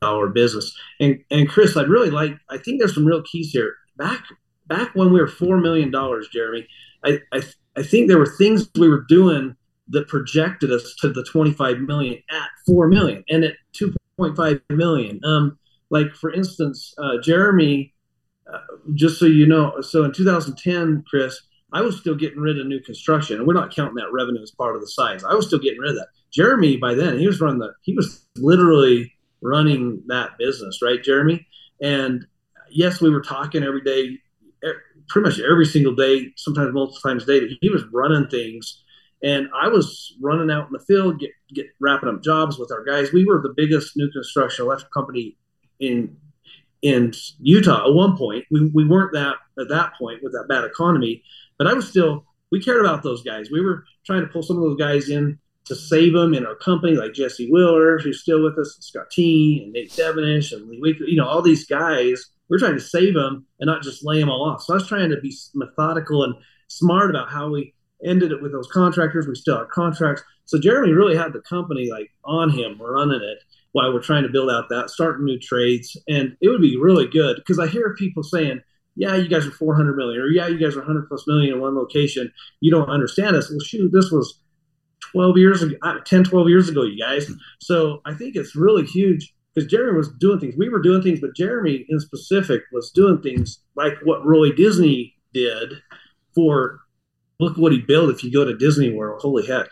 [0.00, 0.76] dollar business.
[1.00, 2.36] And and Chris, I'd really like.
[2.50, 3.76] I think there's some real keys here.
[3.96, 4.24] Back
[4.66, 6.66] back when we were four million dollars, Jeremy,
[7.04, 7.42] I, I
[7.76, 9.56] I think there were things we were doing
[9.88, 15.58] that projected us to the 25 million at 4 million and at 2.5 million um
[15.90, 17.92] like for instance uh, jeremy
[18.94, 21.40] just so you know so in 2010 chris
[21.72, 24.50] i was still getting rid of new construction and we're not counting that revenue as
[24.50, 27.26] part of the size i was still getting rid of that jeremy by then he
[27.26, 29.10] was running the he was literally
[29.42, 31.46] running that business right jeremy
[31.80, 32.26] and
[32.70, 34.18] yes we were talking every day
[35.08, 38.82] pretty much every single day, sometimes multiple times a day, he was running things.
[39.22, 42.84] And I was running out in the field, get, get wrapping up jobs with our
[42.84, 43.12] guys.
[43.12, 45.38] We were the biggest new construction electrical company
[45.80, 46.16] in
[46.84, 48.44] in Utah at one point.
[48.50, 51.22] We, we weren't that at that point with that bad economy,
[51.58, 53.50] but I was still we cared about those guys.
[53.50, 56.54] We were trying to pull some of those guys in to save them in our
[56.54, 60.68] company, like Jesse Wheeler, who's still with us, and Scott T, and Nate Devenish, and
[60.68, 64.04] Lee Weekly, you know, all these guys we're trying to save them and not just
[64.04, 64.62] lay them all off.
[64.62, 66.34] So I was trying to be methodical and
[66.68, 69.26] smart about how we ended it with those contractors.
[69.26, 70.22] We still had contracts.
[70.44, 73.38] So Jeremy really had the company like on him running it
[73.74, 76.00] while we're trying to build out that, starting new trades.
[76.06, 78.60] And it would be really good because I hear people saying,
[78.94, 81.60] yeah, you guys are 400 million, or yeah, you guys are 100 plus million in
[81.60, 82.32] one location.
[82.60, 83.50] You don't understand us.
[83.50, 84.38] Well, shoot, this was
[85.10, 87.28] 12 years ago, uh, 10, 12 years ago, you guys.
[87.58, 90.54] So I think it's really huge because Jeremy was doing things.
[90.56, 95.16] We were doing things, but Jeremy in specific was doing things like what Roy Disney
[95.32, 95.72] did
[96.32, 96.78] for
[97.40, 99.20] look what he built if you go to Disney World.
[99.20, 99.66] Holy heck.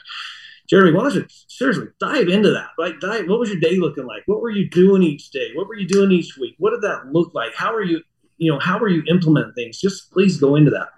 [0.72, 2.68] Jeremy, why don't you seriously dive into that?
[2.78, 4.22] Like, dive, what was your day looking like?
[4.24, 5.48] What were you doing each day?
[5.54, 6.54] What were you doing each week?
[6.56, 7.54] What did that look like?
[7.54, 8.00] How are you,
[8.38, 9.78] you know, how are you implementing things?
[9.78, 10.88] Just please go into that.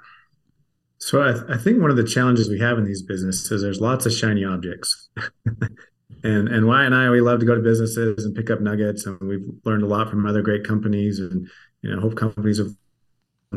[0.98, 3.80] So I, I think one of the challenges we have in these businesses, is there's
[3.80, 5.08] lots of shiny objects.
[6.22, 9.06] and and Wyatt and I we love to go to businesses and pick up nuggets,
[9.06, 11.48] and we've learned a lot from other great companies, and
[11.82, 12.70] you know hope companies have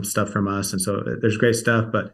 [0.04, 2.12] stuff from us, and so uh, there's great stuff, but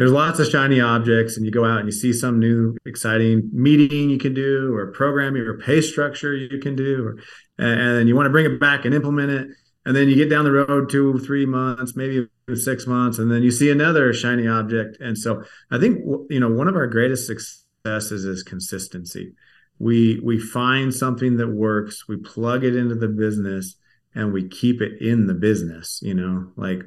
[0.00, 3.50] there's lots of shiny objects, and you go out and you see some new exciting
[3.52, 7.16] meeting you can do, or programming, or pay structure you can do, or,
[7.58, 9.48] and then you want to bring it back and implement it,
[9.84, 13.42] and then you get down the road two, three months, maybe six months, and then
[13.42, 15.98] you see another shiny object, and so I think
[16.30, 19.34] you know one of our greatest successes is consistency.
[19.78, 23.76] We we find something that works we plug it into the business
[24.14, 26.52] and we keep it in the business you know?
[26.56, 26.82] Like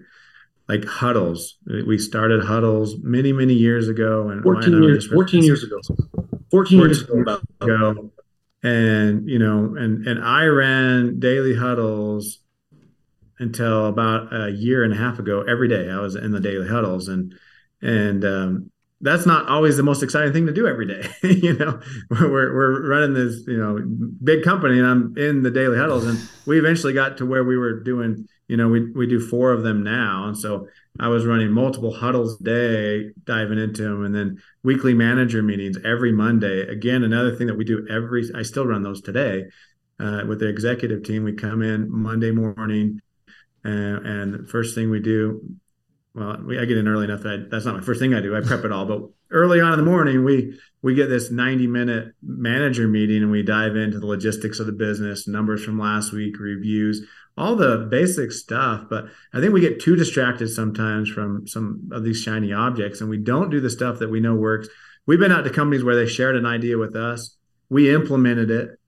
[0.68, 1.58] like huddles.
[1.66, 5.80] We started huddles many many years ago and 14 years 14 years ago.
[6.52, 8.12] 14 years ago, ago.
[8.64, 12.40] And you know and and i ran daily huddles
[13.40, 15.90] until about a year and a half ago every day.
[15.90, 17.36] I was in the daily huddles and
[17.82, 18.72] and um,
[19.04, 21.08] that's not always the most exciting thing to do every day.
[21.24, 23.80] you know, we're, we're running this, you know,
[24.24, 27.58] big company and I'm in the daily huddles and we eventually got to where we
[27.58, 30.28] were doing, you know, we, we do four of them now.
[30.28, 30.68] And so
[31.00, 35.78] I was running multiple huddles a day, diving into them and then weekly manager meetings
[35.86, 36.62] every Monday.
[36.68, 39.46] Again, another thing that we do every, I still run those today.
[40.00, 41.24] uh, with the executive team.
[41.24, 43.02] We come in Monday morning,
[43.64, 45.42] and, and the first thing we do,
[46.16, 48.22] well, we, I get in early enough that I, that's not my first thing I
[48.22, 48.36] do.
[48.36, 51.68] I prep it all, but early on in the morning, we we get this 90
[51.68, 56.12] minute manager meeting, and we dive into the logistics of the business, numbers from last
[56.12, 57.06] week, reviews,
[57.38, 58.84] all the basic stuff.
[58.90, 63.10] But I think we get too distracted sometimes from some of these shiny objects, and
[63.10, 64.68] we don't do the stuff that we know works.
[65.06, 67.36] We've been out to companies where they shared an idea with us,
[67.70, 68.80] we implemented it.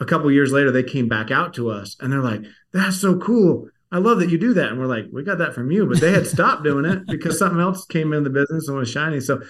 [0.00, 3.18] A couple years later, they came back out to us, and they're like, "That's so
[3.18, 4.70] cool." I love that you do that.
[4.70, 7.38] And we're like, we got that from you, but they had stopped doing it because
[7.38, 9.20] something else came in the business and was shiny.
[9.20, 9.42] So,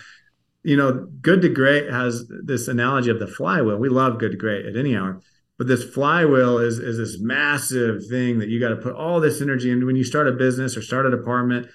[0.62, 3.76] you know, good to great has this analogy of the flywheel.
[3.76, 5.20] We love good to great at any hour,
[5.58, 9.40] but this flywheel is is this massive thing that you got to put all this
[9.40, 11.68] energy into when you start a business or start a department.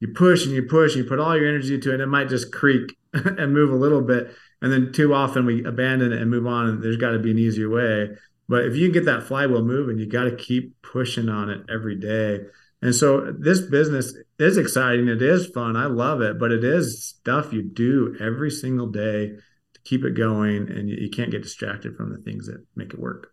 [0.00, 2.06] You push and you push and you put all your energy into it, and it
[2.06, 4.34] might just creak and move a little bit.
[4.60, 7.32] And then too often we abandon it and move on, and there's got to be
[7.32, 8.10] an easier way.
[8.48, 11.62] But if you can get that flywheel moving, you got to keep pushing on it
[11.72, 12.40] every day.
[12.82, 15.08] And so this business is exciting.
[15.08, 15.76] It is fun.
[15.76, 20.16] I love it, but it is stuff you do every single day to keep it
[20.16, 23.32] going, and you, you can't get distracted from the things that make it work.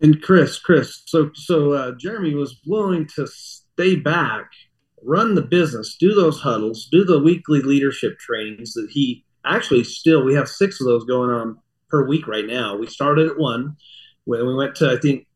[0.00, 4.50] And Chris, Chris, so so uh, Jeremy was willing to stay back,
[5.04, 10.24] run the business, do those huddles, do the weekly leadership trainings that he actually still
[10.24, 11.58] we have six of those going on
[11.90, 12.76] per week right now.
[12.76, 13.76] We started at one,
[14.24, 15.26] when we went to I think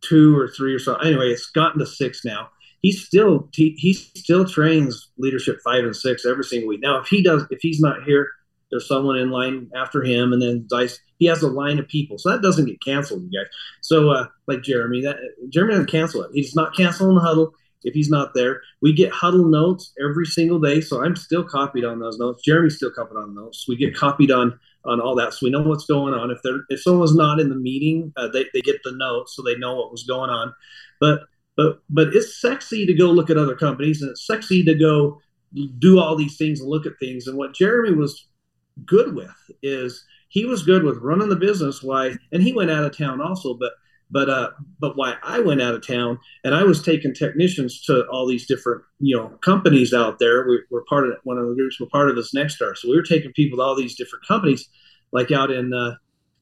[0.00, 0.96] two or three or so.
[0.96, 2.50] Anyway, it's gotten to six now.
[2.80, 6.80] He still he, he still trains leadership five and six every single week.
[6.82, 8.28] Now, if he does, if he's not here,
[8.70, 10.98] there's someone in line after him, and then Dice.
[11.18, 13.48] He has a line of people, so that doesn't get canceled, you guys.
[13.80, 15.18] So, uh, like Jeremy, that
[15.50, 16.30] Jeremy doesn't cancel it.
[16.34, 18.60] He's not canceling the huddle if he's not there.
[18.80, 22.42] We get huddle notes every single day, so I'm still copied on those notes.
[22.42, 23.64] Jeremy's still copied on those.
[23.68, 26.30] We get copied on on all that, so we know what's going on.
[26.30, 29.42] If they're if someone's not in the meeting, uh, they they get the notes, so
[29.42, 30.54] they know what was going on.
[31.00, 31.20] But
[31.56, 35.20] but but it's sexy to go look at other companies, and it's sexy to go
[35.78, 37.26] do all these things and look at things.
[37.26, 38.26] And what Jeremy was
[38.86, 41.82] good with is he was good with running the business.
[41.82, 42.16] Why?
[42.32, 43.72] And he went out of town also, but
[44.12, 48.06] but uh, but why I went out of town and I was taking technicians to
[48.08, 50.46] all these different you know companies out there.
[50.46, 51.80] We, are part of one of the groups.
[51.80, 54.68] We're part of this Nexstar, so we were taking people to all these different companies,
[55.12, 55.94] like out in uh,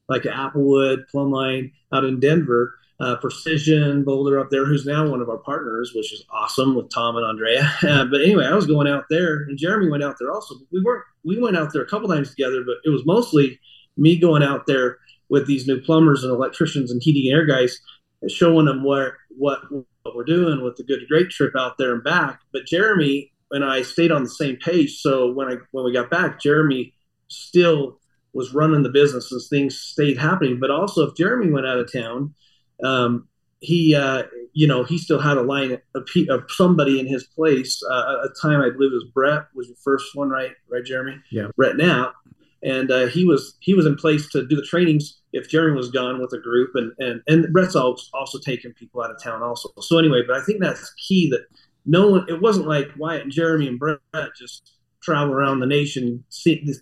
[0.09, 5.29] like Applewood, Plumbline, out in Denver, uh, Precision Boulder up there, who's now one of
[5.29, 7.71] our partners, which is awesome with Tom and Andrea.
[8.11, 10.55] But anyway, I was going out there, and Jeremy went out there also.
[10.71, 11.05] We weren't.
[11.23, 13.59] We went out there a couple times together, but it was mostly
[13.95, 14.97] me going out there
[15.31, 17.79] with these new plumbers and electricians and heating and air guys,
[18.27, 19.61] showing them what what
[20.03, 22.41] what we're doing with the good great trip out there and back.
[22.53, 24.99] But Jeremy and I stayed on the same page.
[24.99, 26.93] So when I when we got back, Jeremy
[27.29, 27.97] still
[28.33, 30.59] was running the business as things stayed happening.
[30.59, 32.35] But also, if Jeremy went out of town,
[32.83, 33.29] um,
[33.61, 37.81] he uh, you know he still had a line of, of somebody in his place.
[37.89, 40.51] Uh, a time I believe it was Brett was your first one, right?
[40.69, 41.21] Right, Jeremy?
[41.31, 41.47] Yeah.
[41.55, 42.15] Brett Knapp
[42.63, 45.91] and uh, he was he was in place to do the trainings if Jeremy was
[45.91, 49.69] gone with a group, and and and Brett's also taking people out of town also.
[49.79, 51.45] So anyway, but I think that's key that
[51.85, 52.25] no one.
[52.29, 53.99] It wasn't like Wyatt and Jeremy and Brett
[54.37, 56.23] just travel around the nation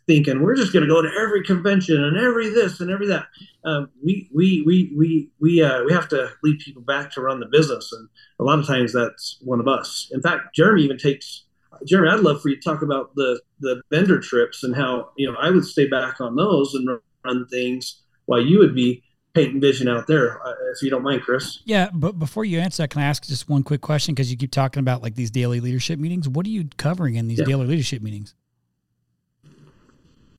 [0.05, 3.27] thinking we're just going to go to every convention and every this and every that.
[3.63, 7.39] Um, we we we we we uh, we have to lead people back to run
[7.39, 8.09] the business, and
[8.39, 10.09] a lot of times that's one of us.
[10.11, 11.45] In fact, Jeremy even takes
[11.85, 15.31] Jeremy, I'd love for you to talk about the the vendor trips and how you
[15.31, 19.01] know I would stay back on those and run things while you would be
[19.33, 21.63] painting vision out there, uh, if you don't mind, Chris.
[21.65, 24.13] Yeah, but before you answer that, can I ask just one quick question?
[24.13, 26.29] Because you keep talking about like these daily leadership meetings.
[26.29, 27.45] What are you covering in these yeah.
[27.45, 28.35] daily leadership meetings?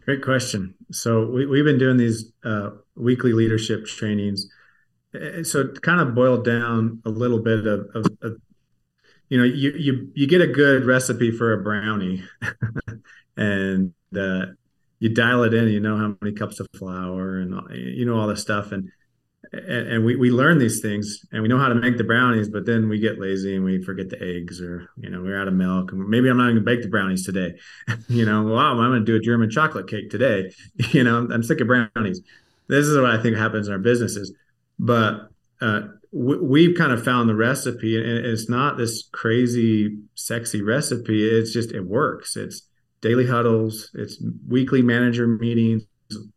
[0.05, 0.74] Great question.
[0.92, 4.48] So we, we've been doing these uh, weekly leadership trainings.
[5.42, 8.37] So it kind of boiled down a little bit of, of, of
[9.29, 12.22] you know you you you get a good recipe for a brownie
[13.37, 14.46] and uh,
[15.00, 18.28] you dial it in you know how many cups of flour and you know all
[18.28, 18.70] this stuff.
[18.70, 18.90] And
[19.53, 22.48] and, and we, we learn these things and we know how to make the brownies
[22.48, 25.48] but then we get lazy and we forget the eggs or you know we're out
[25.48, 25.92] of milk.
[25.92, 27.55] And maybe i'm not going to bake the brownies today.
[28.09, 30.53] You know wow i'm going to do a german chocolate cake today.
[30.90, 32.20] You know I'm, I'm sick of brownies.
[32.68, 34.32] This is what i think happens in our businesses.
[34.78, 35.30] But
[35.61, 35.80] uh,
[36.12, 41.26] we've kind of found the recipe and it's not this crazy sexy recipe.
[41.26, 42.36] It's just it works.
[42.36, 42.62] It's
[43.03, 45.84] daily huddles it's weekly manager meetings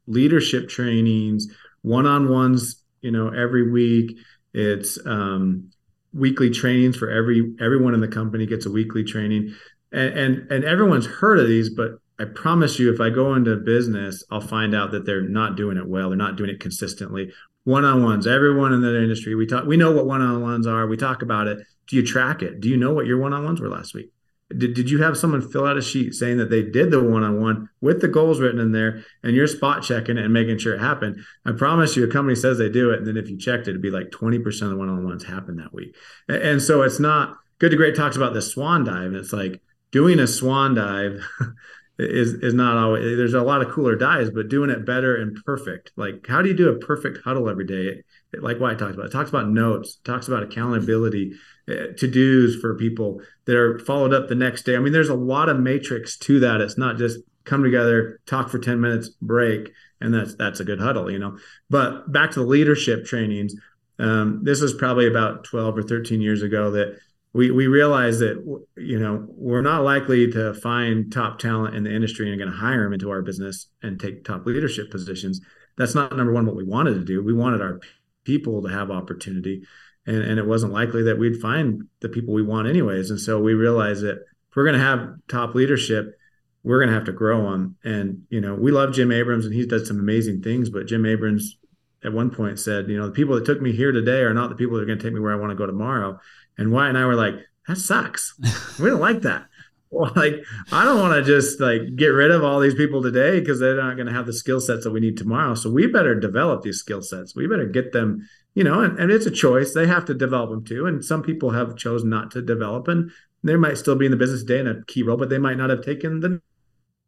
[0.08, 1.48] leadership trainings
[1.82, 4.16] one-on-ones you know every week
[4.54, 5.70] it's um,
[6.14, 9.54] weekly trainings for every everyone in the company gets a weekly training
[9.92, 13.56] and, and and everyone's heard of these but i promise you if i go into
[13.58, 17.32] business i'll find out that they're not doing it well they're not doing it consistently
[17.66, 18.28] one-on-ones.
[18.28, 19.66] Everyone in the industry, we talk.
[19.66, 20.86] We know what one-on-ones are.
[20.88, 21.60] We talk about it.
[21.88, 22.60] Do you track it?
[22.60, 24.12] Do you know what your one-on-ones were last week?
[24.56, 27.70] Did, did you have someone fill out a sheet saying that they did the one-on-one
[27.82, 30.80] with the goals written in there and you're spot checking it and making sure it
[30.80, 31.24] happened?
[31.46, 33.72] I promise you, a company says they do it, and then if you checked it,
[33.72, 35.96] it'd be like 20% of the one-on-ones happened that week.
[36.28, 39.08] And, and so it's not good to great talks about the swan dive.
[39.08, 41.26] And it's like doing a swan dive
[42.00, 45.38] is is not always there's a lot of cooler dives, but doing it better and
[45.46, 45.92] perfect.
[45.96, 48.04] Like how do you do a perfect huddle every day?
[48.34, 49.08] It, it, like Wyatt talks about.
[49.08, 51.34] It talks about notes, talks about accountability,
[51.68, 54.76] uh, to dos for people that are followed up the next day.
[54.76, 56.62] I mean, there's a lot of matrix to that.
[56.62, 59.72] It's not just come together, talk for 10 minutes, break,
[60.02, 61.38] and that's that's a good huddle, you know.
[61.70, 63.56] But back to the leadership trainings.
[64.00, 66.98] Um, this was probably about 12 or 13 years ago that
[67.34, 71.94] we we realized that you know we're not likely to find top talent in the
[71.94, 75.42] industry and going to hire them into our business and take top leadership positions.
[75.78, 77.24] That's not number one what we wanted to do.
[77.24, 77.80] We wanted our
[78.24, 79.64] people to have opportunity,
[80.06, 83.10] and and it wasn't likely that we'd find the people we want anyways.
[83.10, 84.18] And so we realized that
[84.50, 86.18] if we're going to have top leadership,
[86.64, 87.76] we're going to have to grow them.
[87.84, 91.06] And you know we love Jim Abrams and he's done some amazing things, but Jim
[91.06, 91.58] Abrams
[92.04, 94.50] at one point said, you know, the people that took me here today are not
[94.50, 96.20] the people that are going to take me where I want to go tomorrow
[96.58, 97.36] and Wyatt and I were like,
[97.68, 98.36] that sucks.
[98.80, 99.46] we don't like that.
[99.94, 103.40] Well, like, I don't want to just like get rid of all these people today
[103.40, 105.56] because they're not going to have the skill sets that we need tomorrow.
[105.56, 107.36] So we better develop these skill sets.
[107.36, 109.74] We better get them, you know, and, and it's a choice.
[109.74, 110.88] They have to develop them too.
[110.88, 113.12] And some people have chosen not to develop and
[113.44, 115.58] they might still be in the business today in a key role, but they might
[115.58, 116.42] not have taken the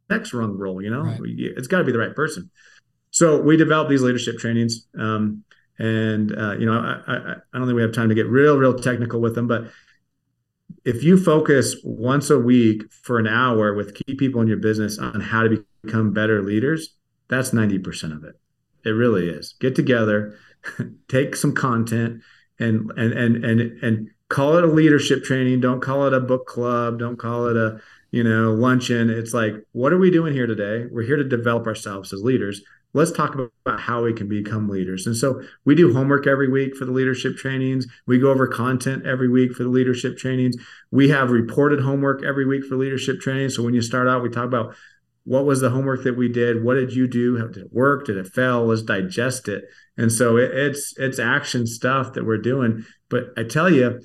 [0.09, 1.19] next rung role, you know, right.
[1.23, 2.51] it's got to be the right person.
[3.11, 4.87] So we develop these leadership trainings.
[4.99, 5.43] Um,
[5.79, 7.17] and uh, you know, I, I,
[7.53, 9.65] I don't think we have time to get real, real technical with them, but
[10.85, 14.99] if you focus once a week for an hour with key people in your business
[14.99, 16.95] on how to become better leaders,
[17.27, 18.39] that's 90% of it.
[18.85, 19.55] It really is.
[19.59, 20.37] Get together,
[21.07, 22.21] take some content
[22.59, 26.45] and and and and and call it a leadership training, don't call it a book
[26.45, 27.79] club, don't call it a,
[28.11, 29.09] you know, luncheon.
[29.09, 30.87] It's like, what are we doing here today?
[30.89, 32.61] We're here to develop ourselves as leaders
[32.95, 35.05] let's talk about how we can become leaders.
[35.05, 37.85] And so we do homework every week for the leadership trainings.
[38.07, 40.55] We go over content every week for the leadership trainings.
[40.91, 43.49] We have reported homework every week for leadership training.
[43.49, 44.75] So when you start out, we talk about
[45.25, 46.63] what was the homework that we did?
[46.63, 47.37] What did you do?
[47.49, 48.05] Did it work?
[48.05, 48.65] Did it fail?
[48.65, 49.65] Let's digest it.
[49.97, 52.85] And so it, it's it's action stuff that we're doing.
[53.09, 53.99] But I tell you,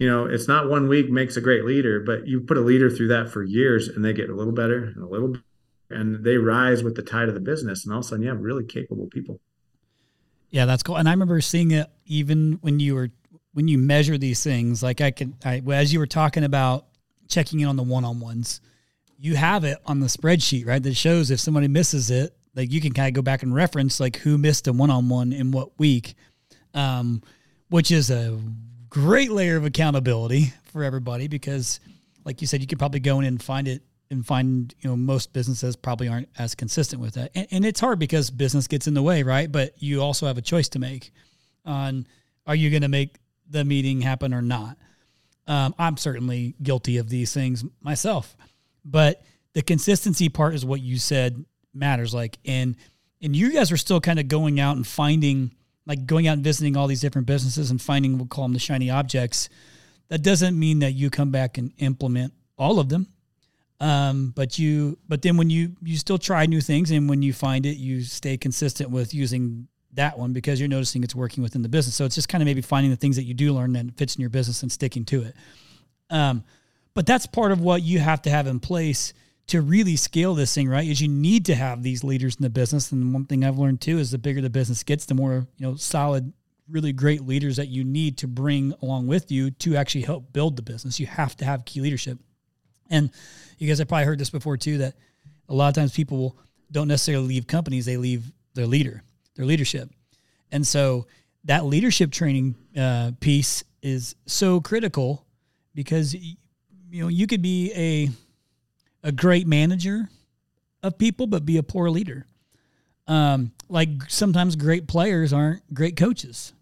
[0.00, 2.90] you know, it's not one week makes a great leader, but you put a leader
[2.90, 5.36] through that for years and they get a little better and a little
[5.92, 8.28] and they rise with the tide of the business and all of a sudden you
[8.28, 9.40] have really capable people.
[10.50, 10.96] Yeah that's cool.
[10.96, 13.10] And i remember seeing it even when you were
[13.52, 16.86] when you measure these things like i can I, as you were talking about
[17.28, 18.60] checking in on the one-on-ones
[19.18, 22.80] you have it on the spreadsheet right that shows if somebody misses it like you
[22.80, 26.14] can kind of go back and reference like who missed a one-on-one in what week
[26.74, 27.22] um,
[27.68, 28.38] which is a
[28.88, 31.80] great layer of accountability for everybody because
[32.24, 33.82] like you said you could probably go in and find it
[34.12, 37.32] and find you know most businesses probably aren't as consistent with that.
[37.34, 39.50] And, and, it's hard because business gets in the way right?
[39.50, 41.10] But you also have a choice to make
[41.64, 42.06] on
[42.46, 43.16] are you going to make
[43.48, 44.76] the meeting happen or not?
[45.48, 48.36] Um, i'm certainly guilty of these things myself
[48.84, 51.44] but the consistency part is what you said
[51.74, 52.76] matters like and
[53.22, 55.52] and you guys are still kind of going out and finding
[55.86, 58.58] like going out and visiting all these different businesses and finding we'll call them the
[58.58, 59.48] shiny objects.
[60.08, 63.08] That doesn't mean that you come back and implement all of them
[63.82, 67.32] um, but you, but then when you you still try new things, and when you
[67.32, 71.62] find it, you stay consistent with using that one because you're noticing it's working within
[71.62, 71.96] the business.
[71.96, 74.14] So it's just kind of maybe finding the things that you do learn that fits
[74.14, 75.34] in your business and sticking to it.
[76.10, 76.44] Um,
[76.94, 79.14] but that's part of what you have to have in place
[79.48, 80.86] to really scale this thing, right?
[80.86, 82.92] Is you need to have these leaders in the business.
[82.92, 85.66] And one thing I've learned too is the bigger the business gets, the more you
[85.66, 86.32] know solid,
[86.68, 90.54] really great leaders that you need to bring along with you to actually help build
[90.54, 91.00] the business.
[91.00, 92.18] You have to have key leadership.
[92.90, 93.10] And
[93.58, 94.94] you guys have probably heard this before too that
[95.48, 96.36] a lot of times people
[96.70, 98.24] don't necessarily leave companies, they leave
[98.54, 99.02] their leader,
[99.36, 99.90] their leadership.
[100.50, 101.06] And so
[101.44, 105.26] that leadership training uh, piece is so critical
[105.74, 106.36] because you
[106.90, 108.10] know you could be a
[109.08, 110.08] a great manager
[110.82, 112.26] of people but be a poor leader.
[113.08, 116.52] Um, like sometimes great players aren't great coaches,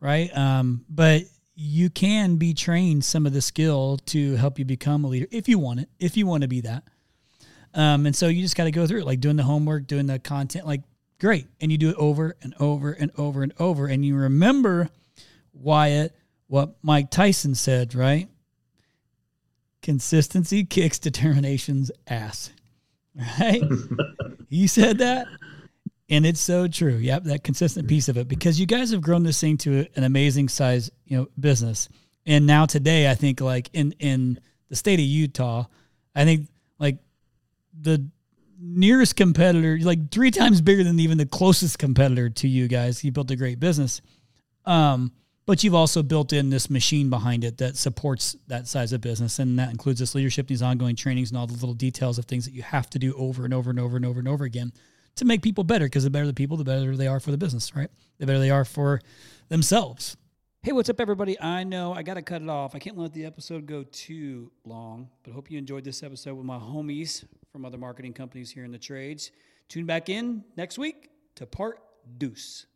[0.00, 0.34] right?
[0.36, 1.22] Um, but
[1.60, 5.48] you can be trained some of the skill to help you become a leader if
[5.48, 6.84] you want it, if you want to be that.
[7.74, 10.06] Um, and so you just got to go through it, like doing the homework, doing
[10.06, 10.82] the content, like
[11.18, 11.48] great.
[11.60, 13.88] And you do it over and over and over and over.
[13.88, 14.88] And you remember,
[15.52, 16.14] Wyatt,
[16.46, 18.28] what Mike Tyson said, right?
[19.82, 22.50] Consistency kicks determination's ass.
[23.40, 23.60] Right?
[24.48, 25.26] he said that.
[26.10, 26.94] And it's so true.
[26.94, 30.04] Yep, that consistent piece of it because you guys have grown this thing to an
[30.04, 31.88] amazing size, you know, business.
[32.24, 35.64] And now today, I think like in in the state of Utah,
[36.14, 36.48] I think
[36.78, 36.98] like
[37.78, 38.08] the
[38.60, 43.04] nearest competitor, like three times bigger than even the closest competitor to you guys.
[43.04, 44.00] You built a great business.
[44.64, 45.12] Um,
[45.46, 49.38] but you've also built in this machine behind it that supports that size of business.
[49.38, 52.44] And that includes this leadership, these ongoing trainings, and all the little details of things
[52.44, 54.72] that you have to do over and over and over and over and over again
[55.18, 55.86] to make people better.
[55.86, 57.90] Because the better the people, the better they are for the business, right?
[58.18, 59.00] The better they are for
[59.48, 60.16] themselves.
[60.62, 61.40] Hey, what's up, everybody?
[61.40, 62.74] I know I got to cut it off.
[62.74, 66.44] I can't let the episode go too long, but hope you enjoyed this episode with
[66.44, 69.30] my homies from other marketing companies here in the trades.
[69.68, 71.78] Tune back in next week to part
[72.18, 72.66] deuce.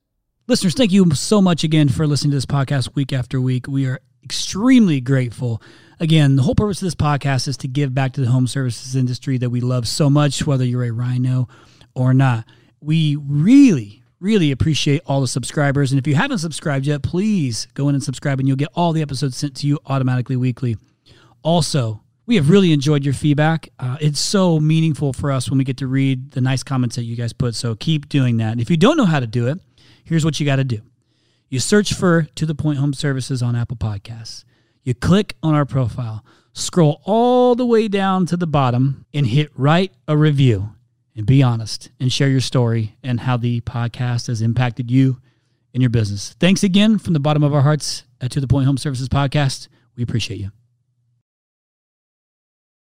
[0.47, 3.67] Listeners, thank you so much again for listening to this podcast week after week.
[3.67, 5.61] We are extremely grateful.
[5.99, 8.95] Again, the whole purpose of this podcast is to give back to the home services
[8.95, 11.49] industry that we love so much, whether you're a rhino
[11.95, 12.45] or not.
[12.81, 15.93] We really, really appreciate all the subscribers.
[15.93, 18.93] And if you haven't subscribed yet, please go in and subscribe, and you'll get all
[18.93, 20.77] the episodes sent to you automatically weekly.
[21.43, 23.69] Also, we have really enjoyed your feedback.
[23.79, 27.03] Uh, it's so meaningful for us when we get to read the nice comments that
[27.03, 27.55] you guys put.
[27.55, 28.53] So keep doing that.
[28.53, 29.59] And if you don't know how to do it,
[30.05, 30.81] here's what you got to do
[31.49, 34.45] you search for To the Point Home Services on Apple Podcasts.
[34.83, 36.25] You click on our profile,
[36.55, 40.71] scroll all the way down to the bottom, and hit write a review.
[41.15, 45.21] And be honest and share your story and how the podcast has impacted you
[45.75, 46.35] and your business.
[46.41, 49.69] Thanks again from the bottom of our hearts at To the Point Home Services Podcast.
[49.95, 50.53] We appreciate you.